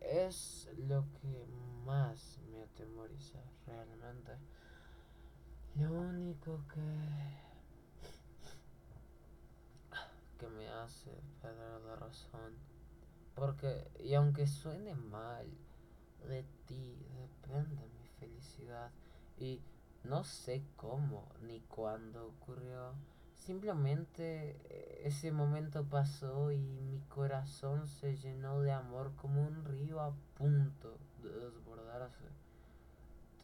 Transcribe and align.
es 0.00 0.68
lo 0.86 1.04
que 1.20 1.46
más 1.84 2.38
me 2.50 2.62
atemoriza 2.62 3.38
realmente. 3.66 4.32
Lo 5.76 5.92
único 5.92 6.60
que 6.68 7.44
que 10.38 10.48
me 10.48 10.68
hace 10.68 11.10
perder 11.40 11.80
la 11.82 11.96
razón. 11.96 12.54
Porque, 13.34 13.90
y 14.00 14.14
aunque 14.14 14.46
suene 14.46 14.94
mal, 14.94 15.46
de 16.28 16.44
ti 16.66 16.96
depende 17.16 17.88
mi 17.88 18.06
felicidad. 18.20 18.90
Y 19.36 19.60
no 20.04 20.24
sé 20.24 20.64
cómo 20.76 21.28
ni 21.42 21.60
cuándo 21.62 22.26
ocurrió. 22.26 22.94
Simplemente 23.34 24.56
eh, 24.64 24.93
ese 25.04 25.32
momento 25.32 25.84
pasó 25.84 26.50
y 26.50 26.56
mi 26.56 26.98
corazón 27.10 27.86
se 27.86 28.16
llenó 28.16 28.62
de 28.62 28.72
amor 28.72 29.12
como 29.16 29.46
un 29.46 29.62
río 29.66 30.00
a 30.00 30.14
punto 30.38 30.96
de 31.22 31.28
desbordarse. 31.28 32.24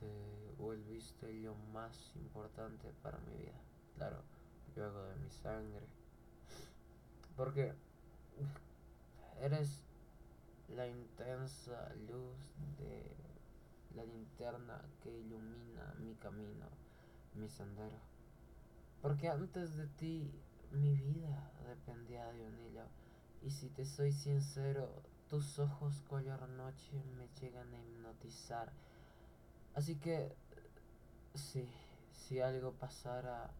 Te 0.00 0.54
volviste 0.56 1.30
lo 1.34 1.54
más 1.74 2.16
importante 2.16 2.90
para 3.02 3.18
mi 3.18 3.42
vida. 3.42 3.60
Claro, 3.94 4.22
luego 4.74 5.02
de 5.04 5.16
mi 5.16 5.28
sangre. 5.28 5.86
Porque 7.36 7.74
eres 9.42 9.82
la 10.74 10.86
intensa 10.86 11.92
luz 12.10 12.38
de 12.78 13.02
la 13.94 14.04
linterna 14.04 14.80
que 15.02 15.10
ilumina 15.10 15.94
mi 15.98 16.14
camino, 16.14 16.68
mi 17.34 17.50
sendero. 17.50 17.98
Porque 19.02 19.28
antes 19.28 19.76
de 19.76 19.86
ti 19.88 20.32
mi 20.72 20.94
vida 20.94 21.49
dependía 21.80 22.30
de 22.32 22.46
un 22.46 22.58
hilo. 22.58 22.82
Y 23.42 23.50
si 23.50 23.68
te 23.68 23.84
soy 23.84 24.12
sincero, 24.12 25.02
tus 25.28 25.58
ojos 25.58 26.02
color 26.08 26.48
noche 26.50 27.02
me 27.16 27.28
llegan 27.40 27.72
a 27.72 27.78
hipnotizar. 27.78 28.70
Así 29.74 29.96
que, 29.96 30.34
sí, 31.34 31.68
si 32.12 32.40
algo 32.40 32.72
pasara, 32.72 33.50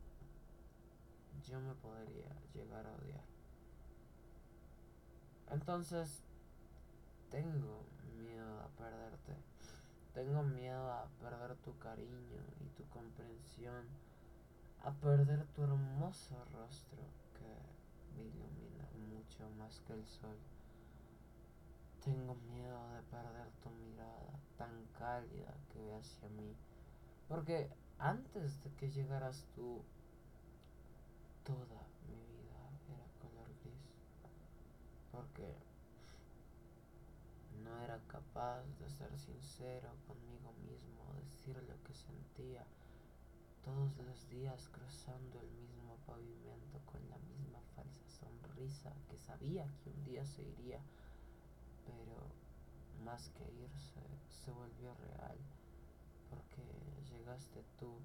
yo 1.49 1.61
me 1.61 1.75
podría 1.75 2.29
llegar 2.55 2.87
a 2.87 2.93
odiar. 2.93 3.25
Entonces, 5.51 6.23
tengo 7.31 7.85
miedo 8.19 8.61
a 8.61 8.69
perderte. 8.69 9.35
Tengo 10.13 10.43
miedo 10.43 10.91
a 10.91 11.07
perder 11.21 11.57
tu 11.57 11.79
cariño 11.79 12.43
y 12.61 12.69
tu 12.77 12.87
comprensión. 12.91 13.87
A 14.83 14.93
perder 14.93 15.47
tu 15.55 15.63
hermoso 15.63 16.45
rostro 16.53 17.01
mucho 19.31 19.49
más 19.59 19.81
que 19.87 19.93
el 19.93 20.05
sol. 20.07 20.37
Tengo 22.05 22.35
miedo 22.53 22.89
de 22.95 23.03
perder 23.03 23.49
tu 23.63 23.71
mirada 23.71 24.41
tan 24.57 24.87
cálida 24.99 25.55
que 25.73 25.81
ve 25.81 25.95
hacia 25.95 26.29
mí. 26.31 26.57
Porque 27.29 27.71
antes 27.99 28.63
de 28.65 28.71
que 28.73 28.91
llegaras 28.91 29.47
tú, 29.55 29.83
toda 31.45 31.87
mi 32.09 32.17
vida 32.17 32.59
era 32.89 33.07
color 33.21 33.49
gris. 33.63 34.03
Porque 35.13 35.55
no 37.63 37.79
era 37.83 38.01
capaz 38.09 38.63
de 38.81 38.89
ser 38.89 39.17
sincero 39.17 39.91
conmigo 40.09 40.53
mismo, 40.65 41.15
decir 41.21 41.57
lo 41.69 41.81
que 41.85 41.95
sentía 41.95 42.65
todos 43.63 43.97
los 43.99 44.29
días 44.29 44.69
cruzando 44.71 45.41
el 45.41 45.51
mismo 45.51 45.97
pavimento 46.07 46.81
con 46.87 47.09
la 47.11 47.19
misma 47.19 47.61
que 49.09 49.19
sabía 49.19 49.67
que 49.83 49.91
un 49.91 50.05
día 50.05 50.25
se 50.25 50.43
iría, 50.43 50.81
pero 51.85 52.17
más 53.05 53.29
que 53.31 53.45
irse, 53.53 54.01
se 54.29 54.53
volvió 54.53 54.95
real, 54.95 55.39
porque 56.31 56.63
llegaste 57.11 57.65
tú 57.79 57.99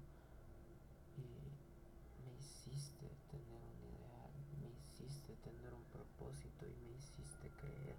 y 1.16 2.24
me 2.24 2.34
hiciste 2.38 3.06
tener 3.30 3.62
un 3.62 3.78
ideal, 3.94 4.32
me 4.60 4.70
hiciste 4.70 5.36
tener 5.36 5.72
un 5.72 5.84
propósito 5.84 6.66
y 6.66 6.74
me 6.84 6.96
hiciste 6.96 7.50
creer 7.60 7.96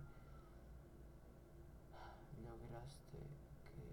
lograste 2.48 3.20
que 3.66 3.88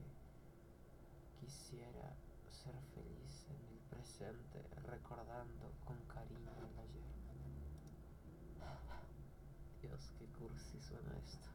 quisiera 1.41 2.15
ser 2.51 2.75
feliz 2.95 3.47
en 3.51 3.63
el 3.73 3.81
presente, 3.91 4.63
recordando 4.87 5.73
con 5.85 5.99
cariño 6.07 6.53
el 6.59 6.79
ayer. 6.79 7.04
nice. 11.03 11.54